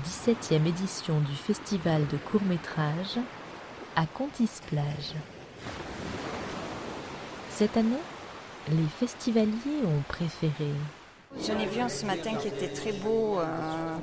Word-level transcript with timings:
17e 0.00 0.66
édition 0.66 1.20
du 1.20 1.34
festival 1.34 2.06
de 2.08 2.16
court-métrage 2.16 3.18
à 3.96 4.06
Contis-Plage. 4.06 5.14
Cette 7.50 7.76
année, 7.76 8.02
les 8.70 8.86
festivaliers 8.98 9.84
ont 9.84 10.02
préféré. 10.08 10.72
J'en 11.46 11.58
ai 11.58 11.66
vu 11.66 11.80
un 11.80 11.88
ce 11.88 12.04
matin 12.06 12.34
qui 12.34 12.48
était 12.48 12.68
très 12.68 12.92
beau, 12.92 13.38
euh, 13.38 13.96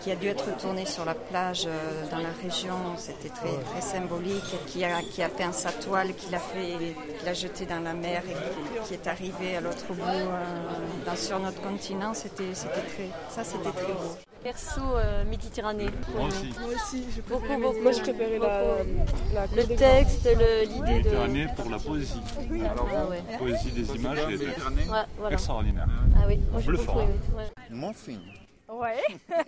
qui 0.00 0.10
a 0.10 0.16
dû 0.16 0.26
être 0.26 0.56
tourné 0.58 0.84
sur 0.84 1.04
la 1.04 1.14
plage 1.14 1.64
euh, 1.66 2.10
dans 2.10 2.18
la 2.18 2.32
région. 2.42 2.96
C'était 2.96 3.30
très, 3.30 3.56
très 3.70 3.80
symbolique. 3.80 4.56
Qui 4.66 4.84
a, 4.84 5.00
qui 5.02 5.22
a 5.22 5.28
peint 5.28 5.52
sa 5.52 5.72
toile, 5.72 6.14
qui 6.14 6.30
l'a 6.30 6.38
fait, 6.38 6.94
qui 7.18 7.24
l'a 7.24 7.34
jeté 7.34 7.64
dans 7.64 7.80
la 7.80 7.94
mer 7.94 8.22
et 8.28 8.86
qui, 8.86 8.94
est 8.94 9.06
arrivé 9.06 9.56
à 9.56 9.60
l'autre 9.60 9.86
bout 9.88 10.02
euh, 10.02 11.16
sur 11.16 11.38
notre 11.38 11.62
continent. 11.62 12.12
C'était, 12.14 12.54
c'était 12.54 12.82
très, 12.82 13.08
ça, 13.30 13.42
c'était 13.42 13.70
très 13.70 13.92
beau. 13.92 14.29
Perso 14.42 14.80
euh, 14.96 15.24
Méditerranée. 15.24 15.88
Moi 16.16 16.26
aussi. 16.28 16.46
Moi 16.58 16.70
aussi, 16.74 17.04
je 17.14 17.20
Beaucoup, 17.22 17.46
beaucoup. 17.60 17.80
Moi, 17.82 17.92
je 17.92 18.00
préférais 18.00 18.38
la, 18.38 18.84
la 19.34 19.46
Le 19.54 19.66
texte, 19.76 20.24
le- 20.24 20.62
l'idée 20.66 20.80
de. 20.80 20.94
Méditerranée 21.10 21.46
pour 21.56 21.70
la 21.70 21.78
poésie. 21.78 22.20
Ah 22.26 23.04
ouais. 23.08 23.22
La 23.30 23.38
poésie 23.38 23.70
des 23.72 23.94
images 23.96 24.18
Ouais, 24.18 25.04
voilà. 25.18 25.34
extraordinaire. 25.34 25.86
Ah 26.16 26.24
oui, 26.26 26.40
moi 26.50 26.60
j'ai 26.60 26.66
Bleu 26.68 26.78
beaucoup 26.78 26.98
ouais. 26.98 27.50
Mon 27.70 27.92
film. 27.92 28.20
Ouais. 28.72 29.02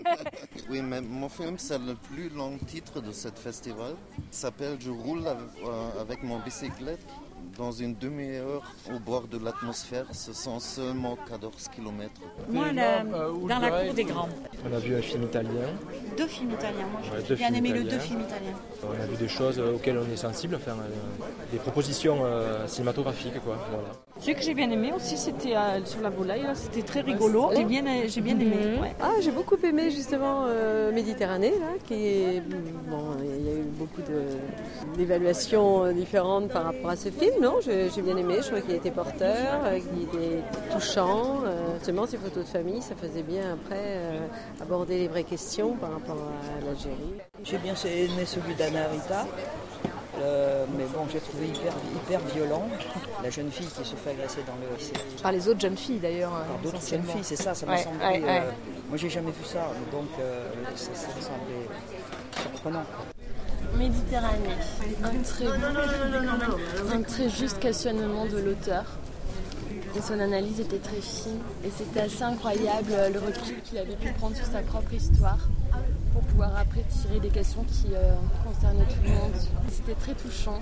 Oui, 0.70 0.82
mais 0.82 1.00
mon 1.00 1.28
film, 1.28 1.56
c'est 1.58 1.78
le 1.78 1.94
plus 1.94 2.28
long 2.28 2.58
titre 2.66 3.00
de 3.00 3.12
ce 3.12 3.28
festival. 3.28 3.94
Il 4.18 4.24
s'appelle 4.30 4.76
Je 4.80 4.90
roule 4.90 5.26
avec, 5.26 5.48
euh, 5.64 6.00
avec 6.00 6.22
mon 6.22 6.38
bicyclette 6.40 7.00
dans 7.58 7.72
une 7.72 7.94
demi-heure 7.94 8.62
au 8.94 8.98
bord 8.98 9.24
de 9.28 9.38
l'atmosphère. 9.42 10.06
Ce 10.12 10.32
sont 10.32 10.58
seulement 10.60 11.16
14 11.28 11.68
km. 11.74 12.10
Moi, 12.48 12.72
la- 12.72 13.02
dans 13.04 13.58
la 13.58 13.70
cour 13.84 13.94
des 13.94 14.04
grands. 14.04 14.28
On 14.70 14.74
a 14.74 14.78
vu 14.78 14.96
un 14.96 15.02
film 15.02 15.24
italien, 15.24 15.50
Deux 16.16 16.26
films 16.26 16.50
italiens. 16.52 16.86
Moi, 16.92 17.00
j'ai 17.28 17.34
bien 17.34 17.52
aimé 17.54 17.68
italiens. 17.70 17.90
deux 17.90 17.98
films 17.98 18.20
italiens. 18.20 18.56
on 18.84 19.02
a 19.02 19.06
vu 19.06 19.16
des 19.16 19.28
choses 19.28 19.58
auxquelles 19.58 19.98
on 19.98 20.12
est 20.12 20.16
sensible, 20.16 20.56
enfin, 20.56 20.72
euh, 20.72 21.24
des 21.52 21.58
propositions 21.58 22.18
euh, 22.24 22.66
cinématographiques. 22.66 23.40
Quoi, 23.44 23.56
voilà. 23.70 23.88
Ce 24.20 24.30
que 24.30 24.42
j'ai 24.42 24.54
bien 24.54 24.70
aimé 24.70 24.92
aussi, 24.94 25.16
c'était 25.16 25.56
euh, 25.56 25.84
sur 25.84 26.00
la 26.00 26.10
volaille. 26.10 26.46
C'était 26.54 26.82
très 26.82 27.00
rigolo. 27.00 27.50
J'ai 27.56 27.64
bien, 27.64 27.84
j'ai 28.06 28.20
bien 28.20 28.38
aimé. 28.38 28.78
ouais. 28.80 28.94
Ah, 29.00 29.12
j'ai 29.20 29.30
beaucoup 29.32 29.56
aimé 29.64 29.90
justement 29.90 30.44
euh, 30.46 30.92
Méditerranée, 30.92 31.50
là, 31.50 31.72
qui 31.86 31.94
est 31.94 32.40
bon, 32.88 33.16
il 33.22 33.46
y 33.46 33.50
a 33.50 33.54
eu 33.54 33.62
beaucoup 33.64 34.02
d'évaluations 34.96 35.84
euh, 35.84 35.92
différentes 35.92 36.48
par 36.48 36.64
rapport 36.64 36.90
à 36.90 36.96
ce 36.96 37.08
film, 37.10 37.41
non 37.42 37.58
J'ai 37.60 38.02
bien 38.02 38.16
aimé, 38.16 38.36
je 38.38 38.46
trouvais 38.46 38.62
qu'il 38.62 38.74
était 38.76 38.90
porteur, 38.90 39.60
euh, 39.64 39.78
qu'il 39.78 40.04
était 40.04 40.42
touchant. 40.72 41.40
euh, 41.44 41.76
Seulement 41.82 42.06
ces 42.06 42.16
photos 42.16 42.44
de 42.44 42.48
famille, 42.48 42.80
ça 42.80 42.94
faisait 42.94 43.22
bien 43.22 43.54
après 43.54 43.76
euh, 43.80 44.20
aborder 44.60 44.98
les 44.98 45.08
vraies 45.08 45.24
questions 45.24 45.74
par 45.74 45.92
rapport 45.92 46.16
à 46.16 46.64
l'Algérie. 46.64 47.20
J'ai 47.44 47.58
bien 47.58 47.74
aimé 47.74 48.24
celui 48.24 48.54
d'Anna 48.54 48.86
Rita, 48.88 49.26
euh, 50.20 50.64
mais 50.78 50.84
bon, 50.84 51.04
j'ai 51.12 51.18
trouvé 51.20 51.46
hyper, 51.48 51.72
hyper 51.96 52.20
violent. 52.34 52.68
La 53.22 53.30
jeune 53.30 53.50
fille 53.50 53.66
qui 53.66 53.84
se 53.84 53.96
fait 53.96 54.10
agresser 54.10 54.40
dans 54.46 54.54
le 54.70 54.76
lycée. 54.76 54.92
Par 55.22 55.32
les 55.32 55.48
autres 55.48 55.60
jeunes 55.60 55.76
filles 55.76 55.98
d'ailleurs. 55.98 56.30
Par 56.30 56.40
euh, 56.42 56.62
d'autres 56.62 56.86
jeunes 56.88 57.02
filles, 57.04 57.24
c'est 57.24 57.36
ça, 57.36 57.54
ça 57.54 57.66
m'a 57.66 57.72
Ouais, 57.72 57.78
semblé. 57.82 58.04
ouais, 58.06 58.20
ouais. 58.22 58.38
euh, 58.40 58.50
moi, 58.88 58.96
j'ai 58.96 59.10
jamais 59.10 59.32
vu 59.32 59.44
ça, 59.44 59.68
donc 59.90 60.08
euh, 60.20 60.48
ça, 60.76 60.90
ça 60.94 61.08
me 61.16 61.20
semblait 61.20 61.68
surprenant. 62.40 62.84
Méditerranée. 63.76 64.56
Un 65.02 65.22
très, 65.22 65.46
un 66.94 67.02
très 67.02 67.28
juste 67.28 67.58
questionnement 67.58 68.26
de 68.26 68.38
l'auteur. 68.38 68.84
Et 69.96 70.00
son 70.00 70.18
analyse 70.20 70.60
était 70.60 70.78
très 70.78 71.00
fine. 71.00 71.38
Et 71.64 71.70
c'était 71.70 72.00
assez 72.00 72.22
incroyable 72.22 72.92
euh, 72.92 73.10
le 73.10 73.18
recul 73.18 73.60
qu'il 73.62 73.78
avait 73.78 73.96
pu 73.96 74.10
prendre 74.12 74.34
sur 74.36 74.46
sa 74.46 74.60
propre 74.60 74.92
histoire 74.94 75.38
pour 76.12 76.22
pouvoir 76.22 76.56
après 76.58 76.82
tirer 76.84 77.20
des 77.20 77.28
questions 77.28 77.64
qui 77.64 77.88
euh, 77.94 78.14
concernaient 78.44 78.84
tout 78.84 79.02
le 79.04 79.10
monde. 79.10 79.32
C'était 79.70 79.94
très 79.94 80.14
touchant 80.14 80.60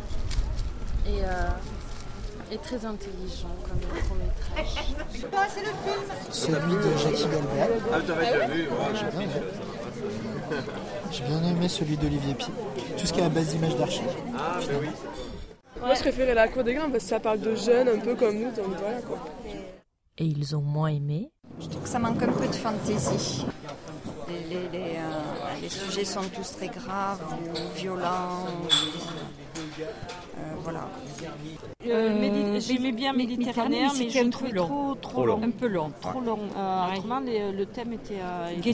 et, 1.07 1.23
euh, 1.23 2.53
et 2.53 2.59
très 2.59 2.85
intelligent 2.85 3.55
comme 3.69 3.81
court 3.81 4.17
métrage. 4.17 4.85
Celui 6.31 6.75
de 6.75 6.99
Jackie 6.99 7.23
Galbert. 7.29 7.69
Ah, 7.93 8.01
t'avais 8.05 8.27
déjà 8.27 8.47
vu 8.47 8.69
J'ai 11.13 11.25
bien 11.25 11.43
aimé. 11.51 11.69
Celui 11.69 11.97
d'Olivier 11.97 12.35
Pi. 12.35 12.47
Tout 12.99 13.07
ce 13.07 13.13
qui 13.13 13.21
est 13.21 13.25
à 13.25 13.29
base 13.29 13.49
d'images 13.55 13.77
d'archives. 13.77 14.03
Ah, 14.37 14.59
oui. 14.81 14.89
Moi, 15.81 15.95
je 15.95 16.01
préférais 16.01 16.35
la 16.35 16.49
cour 16.49 16.63
des 16.65 16.75
grands 16.75 16.91
parce 16.91 17.05
que 17.05 17.11
ça 17.11 17.21
parle 17.21 17.41
de 17.41 17.55
jeunes 17.55 17.89
un 17.89 17.99
peu 17.99 18.15
comme 18.15 18.35
nous, 18.37 18.51
donc 18.51 18.67
voilà 18.79 19.01
quoi. 19.01 19.19
Et 20.19 20.25
ils 20.25 20.55
ont 20.55 20.61
moins 20.61 20.89
aimé. 20.89 21.31
Je 21.59 21.67
trouve 21.69 21.83
que 21.83 21.89
ça 21.89 21.99
manque 21.99 22.23
un 22.23 22.33
peu 22.33 22.47
de 22.47 22.55
fantaisie. 22.55 23.47
Les, 24.29 24.55
les- 24.55 24.69
les, 24.69 24.97
euh, 24.97 25.61
les 25.63 25.69
sujets 25.69 26.05
sont 26.05 26.21
tous 26.35 26.53
très 26.57 26.69
graves 26.69 27.21
ou 27.33 27.79
violents. 27.79 28.47
Euh, 29.79 30.43
voilà. 30.63 30.89
Euh, 31.87 32.21
Médi- 32.21 32.61
J'aimais 32.61 32.93
bien 32.93 33.13
Méditerranée, 33.13 33.87
mais 33.99 34.11
je 34.11 34.29
trouvais 34.29 34.53
trop, 34.53 34.95
trop 34.95 34.97
Trop 35.13 35.27
long. 35.27 35.41
Un 35.43 35.51
peu 35.51 35.67
long. 35.69 35.93
Trop 36.01 36.21
long. 36.21 36.39
Euh, 36.57 36.93
Autrement, 36.97 37.21
les- 37.21 37.53
le 37.53 37.67
thème 37.67 37.93
était. 37.93 38.19
euh, 38.21 38.51
les- 38.51 38.57
les 38.57 38.73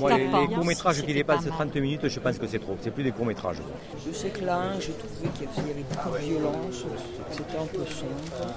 courts-métrages 0.54 1.02
qui 1.04 1.14
dépassent 1.14 1.44
pas 1.44 1.50
mal. 1.50 1.68
30 1.70 1.76
minutes, 1.76 2.08
je 2.08 2.20
pense 2.20 2.38
que 2.38 2.46
c'est 2.46 2.58
trop. 2.58 2.76
C'est 2.80 2.90
plus 2.90 3.04
des 3.04 3.12
courts-métrages. 3.12 3.58
Je 4.06 4.12
sais 4.12 4.30
que 4.30 4.44
là, 4.44 4.78
j'ai 4.80 4.92
trouvé 4.92 5.28
qu'il 5.36 5.66
y 5.66 5.70
avait 5.70 5.84
beaucoup 5.84 6.10
de 6.10 6.24
violence, 6.24 6.84
c'était 7.30 7.58
un 7.58 7.66
peu 7.66 7.84
sombre. 7.86 8.54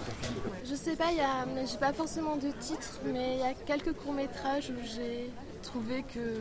Je 0.69 0.75
sais 0.75 0.95
pas, 0.95 1.11
il 1.11 1.17
y 1.17 1.21
a, 1.21 1.45
j'ai 1.66 1.77
pas 1.77 1.94
forcément 1.94 2.35
de 2.35 2.50
titre, 2.59 3.00
mais 3.06 3.33
il 3.35 3.39
y 3.39 3.44
a 3.44 3.53
quelques 3.53 3.94
courts 3.94 4.13
métrages 4.13 4.69
où 4.69 4.85
j'ai 4.95 5.29
trouvé 5.63 6.03
que, 6.13 6.39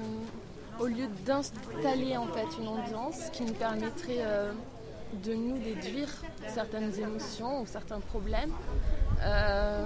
au 0.83 0.87
lieu 0.87 1.07
d'installer 1.27 2.17
en 2.17 2.27
fait 2.27 2.47
une 2.61 2.69
ambiance 2.69 3.31
qui 3.33 3.43
nous 3.43 3.53
permettrait 3.55 4.19
euh, 4.21 4.53
de 5.23 5.35
nous 5.35 5.59
déduire 5.59 6.09
certaines 6.49 6.93
émotions 6.99 7.63
ou 7.63 7.67
certains 7.67 8.01
problèmes, 8.01 8.53
euh, 9.23 9.85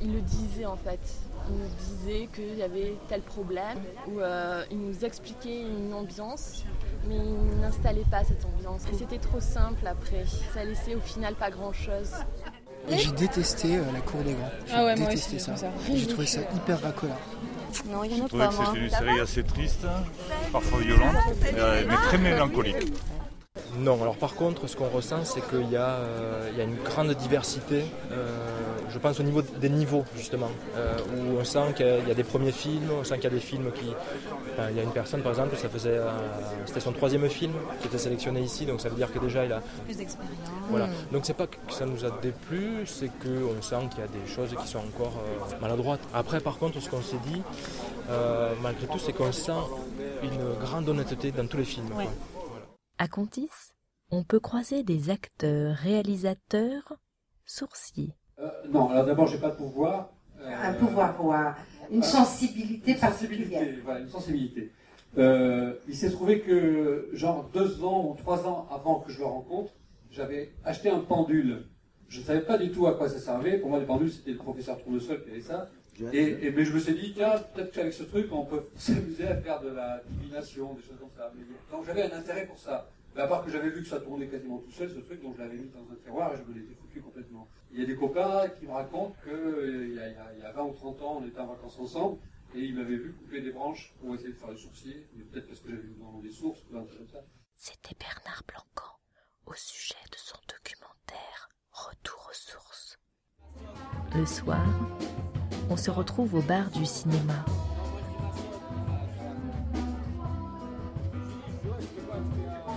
il 0.00 0.12
le 0.12 0.20
disait 0.20 0.66
en 0.66 0.76
fait. 0.76 1.00
Il 1.50 1.56
nous 1.56 1.68
disait 1.78 2.28
qu'il 2.34 2.56
y 2.56 2.62
avait 2.62 2.94
tel 3.06 3.20
problème, 3.20 3.78
ou 4.08 4.20
euh, 4.20 4.64
il 4.70 4.78
nous 4.78 5.04
expliquait 5.04 5.60
une 5.60 5.92
ambiance, 5.92 6.64
mais 7.06 7.16
il 7.16 7.60
n'installait 7.60 8.06
pas 8.10 8.24
cette 8.24 8.46
ambiance. 8.46 8.82
Et 8.90 8.96
c'était 8.96 9.18
trop 9.18 9.40
simple 9.40 9.86
après. 9.86 10.24
Ça 10.54 10.64
laissait 10.64 10.94
au 10.94 11.00
final 11.00 11.34
pas 11.34 11.50
grand 11.50 11.74
chose. 11.74 12.12
Et 12.88 12.96
j'ai 12.96 13.12
détesté 13.12 13.76
euh, 13.76 13.82
la 13.92 14.00
cour 14.00 14.22
des 14.22 14.32
grands. 14.32 14.50
J'ai 14.66 14.72
Ah 14.74 14.84
ouais, 14.86 14.96
moi 14.96 15.08
détesté 15.08 15.36
aussi, 15.36 15.44
ça. 15.44 15.56
ça. 15.56 15.66
J'ai 15.92 16.06
trouvé 16.06 16.26
ça 16.26 16.40
hyper 16.54 16.80
racolard. 16.80 17.18
Non, 17.90 18.04
il 18.04 18.16
y 18.16 18.22
en 18.22 18.24
a 18.24 18.28
pas 18.28 18.50
c'était 18.50 18.78
une 18.84 18.90
série 18.90 19.20
assez 19.20 19.42
triste, 19.42 19.86
parfois 20.52 20.78
violente, 20.80 21.14
mais 21.42 21.96
très 22.06 22.18
mélancolique. 22.18 22.92
Non, 23.78 24.00
alors 24.02 24.16
par 24.16 24.34
contre, 24.34 24.66
ce 24.68 24.76
qu'on 24.76 24.88
ressent, 24.88 25.24
c'est 25.24 25.40
qu'il 25.48 25.68
y, 25.70 25.76
a, 25.76 25.88
euh, 25.96 26.48
il 26.52 26.58
y 26.58 26.60
a 26.60 26.64
une 26.64 26.76
grande 26.76 27.10
diversité, 27.14 27.82
euh, 28.12 28.28
je 28.88 28.98
pense 28.98 29.18
au 29.18 29.22
niveau 29.24 29.42
des 29.42 29.68
niveaux, 29.68 30.04
justement, 30.16 30.50
euh, 30.76 30.96
où 31.16 31.38
on 31.40 31.44
sent 31.44 31.72
qu'il 31.76 31.86
y 31.86 31.88
a- 31.88 31.98
il 31.98 32.08
y 32.08 32.10
a 32.10 32.14
des 32.14 32.22
premiers 32.24 32.52
films, 32.52 32.88
on 33.00 33.02
sent 33.04 33.16
qu'il 33.16 33.24
y 33.24 33.26
a 33.26 33.30
des 33.30 33.40
films 33.40 33.72
qui... 33.72 33.88
enfin, 34.52 34.68
il 34.70 34.76
y 34.76 34.80
a 34.80 34.82
une 34.82 34.92
personne, 34.92 35.22
par 35.22 35.32
exemple, 35.32 35.56
ça 35.56 35.68
faisait, 35.68 35.98
c'était 36.66 36.80
son 36.80 36.92
troisième 36.92 37.28
film 37.28 37.52
qui 37.80 37.88
était 37.88 37.98
sélectionné 37.98 38.40
ici, 38.42 38.64
donc 38.64 38.80
ça 38.80 38.88
veut 38.88 38.96
dire 38.96 39.12
que 39.12 39.18
déjà, 39.18 39.44
il 39.44 39.52
a... 39.52 39.60
Plus 39.84 39.96
d'expérience. 39.96 40.36
Voilà. 40.70 40.88
Donc 41.10 41.22
c'est 41.24 41.34
pas 41.34 41.46
que 41.48 41.56
ça 41.70 41.84
nous 41.84 42.04
a 42.04 42.10
déplu, 42.22 42.86
c'est 42.86 43.08
qu'on 43.08 43.60
sent 43.60 43.88
qu'il 43.90 44.00
y 44.00 44.04
a 44.04 44.06
des 44.08 44.30
choses 44.32 44.54
qui 44.60 44.68
sont 44.68 44.78
encore 44.78 45.14
maladroites. 45.60 46.00
Après, 46.14 46.38
par 46.40 46.58
contre, 46.58 46.80
ce 46.80 46.88
qu'on 46.88 47.02
s'est 47.02 47.16
dit, 47.26 47.42
malgré 48.62 48.86
tout, 48.86 48.98
c'est 48.98 49.12
qu'on 49.12 49.32
sent 49.32 49.52
une 50.22 50.64
grande 50.64 50.88
honnêteté 50.88 51.32
dans 51.32 51.46
tous 51.46 51.56
les 51.56 51.64
films. 51.64 51.88
quoi. 51.88 52.04
À 52.98 53.08
Contis, 53.08 53.50
on 54.10 54.22
peut 54.22 54.40
croiser 54.40 54.82
des 54.82 55.10
acteurs, 55.10 55.74
réalisateurs, 55.76 56.94
sourciers. 57.44 58.14
Euh, 58.38 58.48
non, 58.70 58.88
alors 58.90 59.06
d'abord, 59.06 59.26
j'ai 59.26 59.38
pas 59.38 59.50
de 59.50 59.56
pouvoir. 59.56 60.10
Euh, 60.40 60.50
Un 60.70 60.74
pouvoir 60.74 61.24
ou 61.24 61.32
un- 61.32 61.54
une 61.90 62.02
sensibilité 62.02 62.92
une 62.92 62.98
particulière. 62.98 63.48
sensibilité, 63.60 63.80
voilà, 63.84 64.00
une 64.00 64.08
sensibilité. 64.08 64.72
Euh, 65.16 65.74
il 65.88 65.94
s'est 65.94 66.10
trouvé 66.10 66.40
que, 66.40 67.08
genre 67.12 67.48
deux 67.52 67.82
ans 67.84 68.10
ou 68.10 68.14
trois 68.16 68.46
ans 68.46 68.66
avant 68.70 69.00
que 69.00 69.10
je 69.12 69.20
le 69.20 69.26
rencontre, 69.26 69.72
j'avais 70.10 70.52
acheté 70.64 70.90
un 70.90 71.00
pendule. 71.00 71.66
Je 72.08 72.20
ne 72.20 72.24
savais 72.24 72.42
pas 72.42 72.58
du 72.58 72.70
tout 72.70 72.86
à 72.86 72.94
quoi 72.94 73.08
ça 73.08 73.18
servait. 73.18 73.58
Pour 73.58 73.70
moi, 73.70 73.78
les 73.80 73.86
pendules, 73.86 74.10
c'était 74.12 74.32
le 74.32 74.36
professeur 74.38 74.82
Tournesol 74.82 75.24
qui 75.24 75.30
avait 75.30 75.40
ça. 75.40 75.68
Et, 76.12 76.46
et- 76.46 76.50
mais 76.50 76.64
je 76.64 76.72
me 76.72 76.78
suis 76.78 76.94
dit, 76.94 77.12
tiens, 77.14 77.38
peut-être 77.54 77.72
qu'avec 77.72 77.92
ce 77.92 78.02
truc, 78.04 78.32
on 78.32 78.44
peut 78.44 78.64
s'amuser 78.76 79.26
à 79.28 79.36
faire 79.40 79.60
de 79.60 79.68
la 79.68 80.02
divination, 80.08 80.74
des 80.74 80.82
choses 80.82 80.98
comme 80.98 81.10
ça. 81.16 81.32
Mais- 81.36 81.44
donc 81.70 81.86
j'avais 81.86 82.02
un 82.12 82.18
intérêt 82.18 82.46
pour 82.46 82.58
ça. 82.58 82.88
Mais 83.14 83.22
à 83.22 83.28
part 83.28 83.44
que 83.44 83.50
j'avais 83.50 83.70
vu 83.70 83.82
que 83.82 83.88
ça 83.88 84.00
tournait 84.00 84.26
quasiment 84.26 84.58
tout 84.58 84.72
seul, 84.72 84.90
ce 84.90 84.98
truc, 84.98 85.22
donc 85.22 85.36
je 85.36 85.42
l'avais 85.42 85.56
mis 85.56 85.68
dans 85.70 85.80
un 85.92 85.94
tiroir 86.02 86.34
et 86.34 86.36
je 86.36 86.42
me 86.42 86.58
l'étais 86.58 86.74
foutu 86.74 87.00
complètement. 87.00 87.46
Il 87.70 87.78
y 87.78 87.82
a 87.84 87.86
des 87.86 87.94
copains 87.96 88.48
qui 88.58 88.66
me 88.66 88.72
racontent 88.72 89.14
qu'il 89.22 89.32
y, 89.32 89.98
a- 90.00 90.08
il 90.08 90.14
y 90.14 90.18
a- 90.18 90.32
il 90.36 90.40
y 90.40 90.44
a 90.44 90.50
20 90.52 90.64
ou 90.64 90.72
30 90.72 91.00
ans, 91.02 91.20
on 91.22 91.26
était 91.26 91.38
en 91.38 91.46
vacances 91.46 91.78
ensemble, 91.78 92.18
et 92.56 92.60
ils 92.60 92.74
m'avaient 92.74 92.96
vu 92.96 93.12
couper 93.12 93.40
des 93.40 93.52
branches 93.52 93.94
pour 94.00 94.14
essayer 94.16 94.30
de 94.32 94.38
faire 94.38 94.50
le 94.50 94.56
sourcier, 94.56 95.06
mais 95.14 95.22
peut-être 95.24 95.46
parce 95.46 95.60
que 95.60 95.68
j'avais 95.70 95.82
vu 95.82 95.94
dans 96.00 96.18
des 96.18 96.30
sources 96.32 96.60
ou 96.72 96.76
un 96.76 96.84
truc 96.84 96.98
comme 96.98 97.08
ça. 97.08 97.24
C'était 97.56 97.94
Bernard 98.00 98.42
Blancan 98.48 98.98
au 99.46 99.54
sujet 99.54 99.94
de 100.10 100.16
son 100.16 100.38
documentaire 100.48 101.48
Retour 101.70 102.28
aux 102.30 102.34
sources. 102.34 102.98
Le 104.14 104.24
soir, 104.26 104.64
on 105.70 105.76
se 105.76 105.90
retrouve 105.90 106.34
au 106.34 106.42
bar 106.42 106.70
du 106.70 106.84
cinéma. 106.84 107.44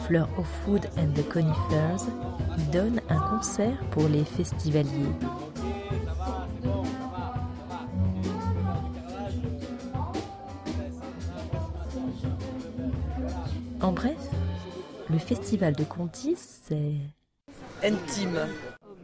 Fleur 0.05 0.29
of 0.37 0.47
Food 0.63 0.85
and 0.97 1.13
the 1.15 1.27
Conifers 1.27 2.05
donne 2.71 3.01
un 3.09 3.19
concert 3.19 3.77
pour 3.91 4.07
les 4.07 4.23
festivaliers. 4.23 5.11
En 13.81 13.91
bref, 13.91 14.17
le 15.09 15.17
festival 15.17 15.73
de 15.73 15.83
Contis, 15.83 16.37
c'est 16.37 16.95
intime. 17.83 18.39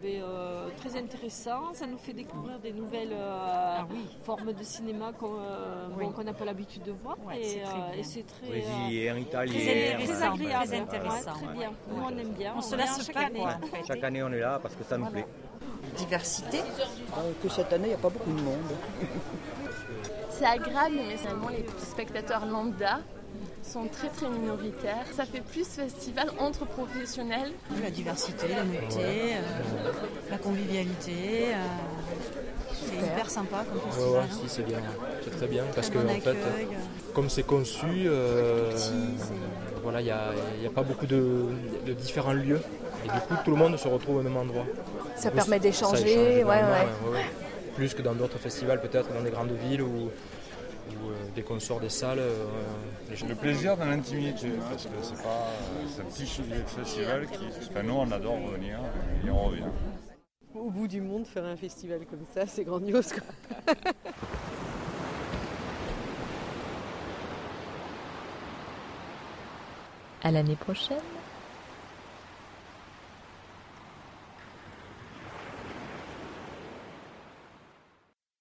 Euh, 0.05 0.67
très 0.77 0.97
intéressant, 0.97 1.73
ça 1.73 1.85
nous 1.87 1.97
fait 1.97 2.11
découvrir 2.13 2.59
des 2.59 2.73
nouvelles 2.73 3.13
euh, 3.13 3.77
Ah 3.79 3.87
formes 4.23 4.51
de 4.51 4.63
cinéma 4.63 5.13
qu'on 5.17 5.35
euh, 5.39 5.87
Oui. 5.97 6.05
bon, 6.05 6.11
qu'on 6.11 6.23
n'a 6.25 6.33
pas 6.33 6.43
l'habitude 6.43 6.83
de 6.83 6.91
voir. 6.91 7.15
Ouais, 7.25 7.39
et 7.39 8.03
c'est 8.03 8.23
très 8.23 8.47
euh, 8.47 8.49
très, 8.49 8.61
Brésilien, 8.61 9.15
euh, 9.15 9.19
italien. 9.19 9.53
très, 9.53 9.63
très 9.63 10.11
intéressant, 10.11 10.33
agréable. 10.33 10.67
très 10.67 10.79
intéressant, 10.79 11.31
Ouais, 11.31 11.37
très 11.37 11.47
ouais. 11.47 11.53
bien. 11.53 11.71
Nous, 11.89 12.03
on 12.03 12.09
aime 12.17 12.33
bien. 12.33 12.53
On 12.57 12.61
se 12.61 12.75
lasse 12.75 13.05
chaque 13.05 13.15
pas, 13.15 13.21
année. 13.21 13.39
quoi, 13.39 13.57
en 13.63 13.67
fait. 13.67 13.83
Chaque 13.87 14.03
année, 14.03 14.23
on 14.23 14.31
est 14.33 14.39
là 14.39 14.59
parce 14.61 14.75
que 14.75 14.83
ça 14.83 14.97
nous 14.97 15.05
plaît. 15.05 15.25
Diversité 15.95 16.59
Euh, 16.59 17.31
Que 17.41 17.47
cette 17.49 17.71
année, 17.71 17.85
il 17.85 17.89
n'y 17.89 17.93
a 17.95 17.97
pas 17.97 18.09
beaucoup 18.09 18.31
de 18.31 18.41
monde. 18.41 18.57
C'est 20.29 20.45
agréable, 20.45 20.95
mais 20.95 21.15
seulement 21.17 21.49
les 21.49 21.65
spectateurs 21.77 22.45
lambda 22.45 22.99
sont 23.63 23.87
très 23.87 24.09
très 24.09 24.29
minoritaires. 24.29 25.05
Ça 25.15 25.25
fait 25.25 25.41
plus 25.41 25.65
festival 25.67 26.27
entre 26.39 26.65
professionnels. 26.65 27.51
La 27.81 27.89
diversité, 27.89 28.47
la 28.49 28.63
nouveauté, 28.63 29.35
euh, 29.35 29.91
la 30.29 30.37
convivialité. 30.37 31.47
euh, 31.47 31.55
c'est 32.85 32.95
hyper 33.07 33.29
sympa 33.29 33.63
comme 33.69 33.77
Ouais, 33.77 33.85
festival. 33.85 34.11
ouais, 34.11 34.19
hein. 34.19 34.37
si, 34.43 34.49
c'est 34.49 34.63
bien, 34.63 34.79
c'est 35.23 35.37
très 35.37 35.47
bien 35.47 35.63
parce 35.73 35.89
que 35.89 35.97
bon 35.97 36.09
en 36.09 36.19
fait, 36.19 36.29
accueil. 36.31 36.67
comme 37.13 37.29
c'est 37.29 37.43
conçu, 37.43 37.85
euh, 38.05 38.71
Petit, 38.71 38.91
voilà, 39.81 40.01
il 40.01 40.05
n'y 40.05 40.11
a, 40.11 40.31
y 40.61 40.67
a 40.67 40.69
pas 40.69 40.83
beaucoup 40.83 41.05
de, 41.05 41.45
de 41.85 41.93
différents 41.93 42.33
lieux 42.33 42.59
et 43.05 43.07
du 43.07 43.19
coup 43.27 43.35
tout 43.45 43.51
le 43.51 43.57
monde 43.57 43.77
se 43.77 43.87
retrouve 43.87 44.17
au 44.17 44.21
même 44.21 44.35
endroit. 44.37 44.65
Ça 45.15 45.31
permet 45.31 45.59
d'échanger, 45.59 46.39
échange 46.39 46.45
ouais, 46.49 46.61
ouais. 46.61 47.11
ouais. 47.13 47.25
Plus 47.75 47.93
que 47.93 48.01
dans 48.01 48.13
d'autres 48.13 48.37
festivals, 48.37 48.81
peut-être 48.81 49.11
dans 49.13 49.21
des 49.21 49.31
grandes 49.31 49.51
villes 49.65 49.81
où, 49.81 50.09
où, 50.89 51.09
euh, 51.09 51.15
dès 51.35 51.41
qu'on 51.43 51.59
sort 51.59 51.79
des 51.79 51.89
salles, 51.89 52.19
euh, 52.19 52.45
les. 53.09 53.27
Le 53.27 53.35
plaisir 53.35 53.77
dans 53.77 53.85
l'intimité, 53.85 54.49
parce 54.69 54.85
que 54.85 54.89
c'est 55.01 55.23
pas 55.23 55.47
c'est 55.87 56.01
un 56.01 56.05
petit 56.05 56.25
festival 56.25 57.27
qui. 57.27 57.45
Enfin, 57.69 57.83
nous, 57.83 57.93
on 57.93 58.11
adore 58.11 58.39
venir 58.51 58.79
et 59.25 59.29
on 59.29 59.45
revient. 59.45 59.63
Au 60.53 60.69
bout 60.69 60.87
du 60.87 61.01
monde, 61.01 61.25
faire 61.25 61.45
un 61.45 61.55
festival 61.55 62.05
comme 62.05 62.25
ça, 62.33 62.45
c'est 62.45 62.63
grandiose. 62.63 63.13
Quoi. 63.13 63.23
à 70.23 70.31
l'année 70.31 70.55
prochaine 70.55 70.97